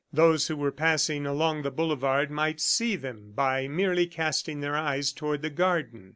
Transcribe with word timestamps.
Those 0.11 0.47
who 0.47 0.57
were 0.57 0.71
passing 0.71 1.27
along 1.27 1.61
the 1.61 1.69
boulevard 1.69 2.31
might 2.31 2.59
see 2.59 2.95
them 2.95 3.33
by 3.35 3.67
merely 3.67 4.07
casting 4.07 4.59
their 4.59 4.75
eyes 4.75 5.11
toward 5.13 5.43
the 5.43 5.51
garden. 5.51 6.09